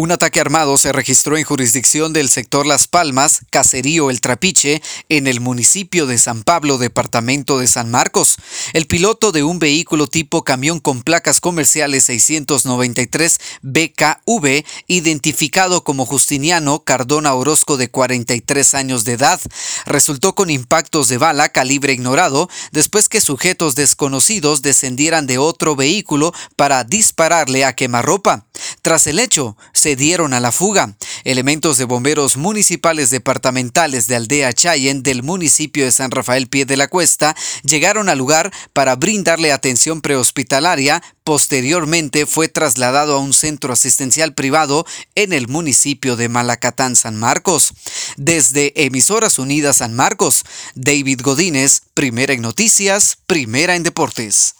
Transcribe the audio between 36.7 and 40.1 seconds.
la Cuesta llegaron al lugar para brindarle atención